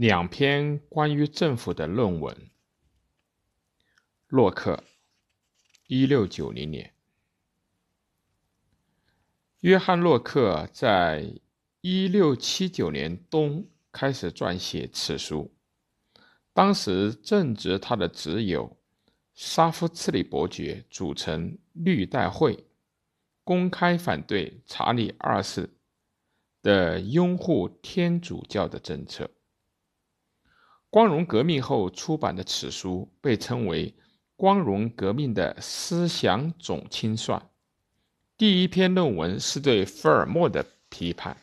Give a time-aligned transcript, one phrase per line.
[0.00, 2.34] 两篇关于政府的论文。
[4.28, 4.82] 洛克，
[5.88, 6.94] 一六九零年。
[9.58, 11.34] 约翰·洛克在
[11.82, 15.52] 一六七九年冬开始撰写此书，
[16.54, 18.78] 当时正值他的侄友
[19.34, 22.64] 沙夫茨里伯爵组成绿带会，
[23.44, 25.68] 公开反对查理二世
[26.62, 29.30] 的拥护天主教的政策。
[30.90, 33.94] 光荣革命后出版的此书被称为
[34.34, 37.40] “光荣革命的思想总清算”。
[38.36, 41.36] 第一篇论文是对福尔摩的批判。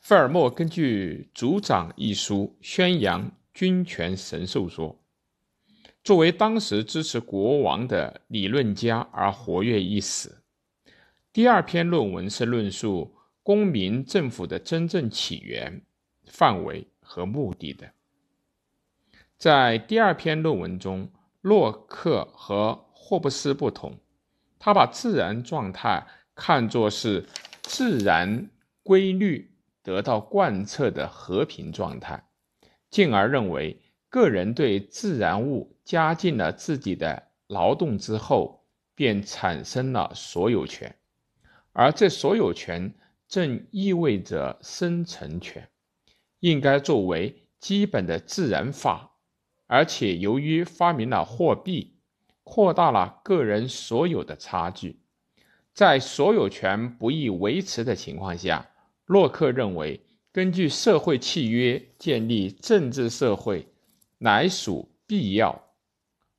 [0.00, 5.02] 福尔摩根据《族长》一书宣扬君权神授说，
[6.04, 10.42] 作为当时支持国王的理论家而活跃一时。
[11.32, 15.80] 第二篇论文是论述公民政府的真正起源、
[16.26, 16.86] 范围。
[17.12, 17.92] 和目的的，
[19.36, 23.98] 在第二篇论文中，洛克和霍布斯不同，
[24.58, 27.26] 他把自然状态看作是
[27.60, 28.48] 自然
[28.82, 32.24] 规律得到贯彻的和平状态，
[32.88, 38.64] 进而认为个人对自然物加进了自己的劳动之后，
[38.94, 40.96] 便产生了所有权，
[41.74, 42.94] 而这所有权
[43.28, 45.68] 正意味着生存权。
[46.42, 49.12] 应该作为基本的自然法，
[49.68, 51.94] 而且由于发明了货币，
[52.42, 54.98] 扩大了个人所有的差距。
[55.72, 58.68] 在所有权不易维持的情况下，
[59.06, 60.00] 洛克认为，
[60.32, 63.68] 根据社会契约建立政治社会
[64.18, 65.68] 乃属必要。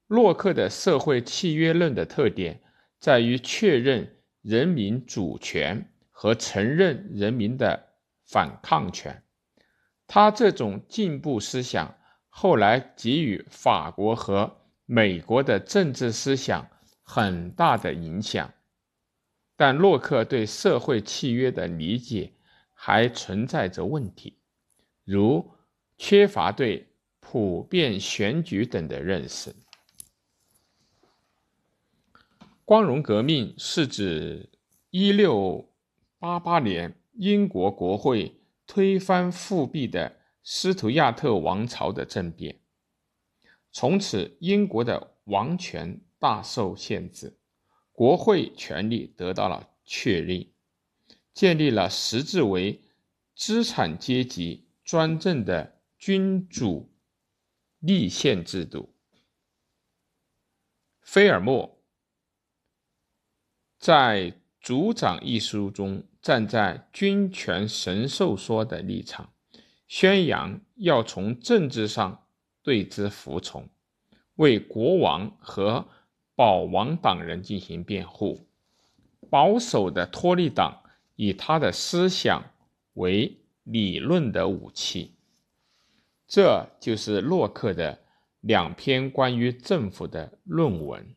[0.08, 2.62] 洛克的社会契约论的特点
[3.00, 7.88] 在于确认人民主权和承认人民的
[8.26, 9.24] 反抗权。
[10.14, 11.98] 他这种进步思想
[12.30, 16.70] 后来给予法国和美国的政治思想
[17.02, 18.54] 很大的影响，
[19.56, 22.32] 但洛克对社会契约的理解
[22.76, 24.38] 还存在着问题，
[25.04, 25.50] 如
[25.98, 29.56] 缺乏对普遍选举等的认识。
[32.64, 34.52] 光荣革命是指
[34.92, 35.74] 一六
[36.20, 38.43] 八八年英国国会。
[38.74, 42.60] 推翻复辟的斯图亚特王朝的政变，
[43.72, 47.38] 从此英国的王权大受限制，
[47.92, 50.56] 国会权力得到了确立，
[51.36, 52.82] 建立了实质为
[53.36, 56.92] 资产阶级专政的君主
[57.78, 58.96] 立宪制度。
[61.00, 61.80] 菲尔莫
[63.78, 64.32] 在
[64.64, 66.04] 《族长》一书中。
[66.24, 69.34] 站在君权神授说的立场，
[69.90, 72.24] 宣扬要从政治上
[72.62, 73.68] 对之服从，
[74.36, 75.86] 为国王和
[76.34, 78.48] 保王党人进行辩护。
[79.30, 80.82] 保守的托利党
[81.18, 82.42] 以他的思想
[82.94, 85.16] 为理论的武器。
[86.26, 88.00] 这就是洛克的
[88.40, 91.14] 两篇关于政府的论文。